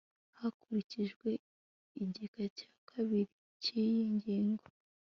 [0.39, 1.29] hakurikijwe
[2.03, 4.65] igika cya kabiri cy iyi ngingo